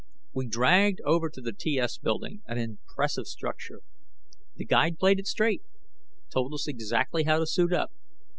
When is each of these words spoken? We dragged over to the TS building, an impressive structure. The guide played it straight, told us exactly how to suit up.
We 0.33 0.47
dragged 0.47 0.99
over 1.05 1.29
to 1.29 1.41
the 1.41 1.53
TS 1.53 1.99
building, 1.99 2.41
an 2.47 2.57
impressive 2.57 3.27
structure. 3.27 3.81
The 4.55 4.65
guide 4.65 4.97
played 4.97 5.19
it 5.19 5.27
straight, 5.27 5.61
told 6.33 6.55
us 6.55 6.67
exactly 6.67 7.25
how 7.25 7.37
to 7.37 7.45
suit 7.45 7.71
up. 7.71 7.91